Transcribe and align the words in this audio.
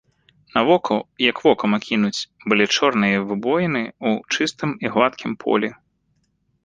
Навокал, 0.53 1.01
як 1.29 1.37
вокам 1.47 1.75
акінуць, 1.77 2.25
былі 2.53 2.65
чорныя 2.75 3.17
выбоіны 3.33 3.83
ў 4.07 4.39
чыстым 4.39 4.69
і 4.87 4.93
гладкім 4.97 5.31
полі. 5.45 5.69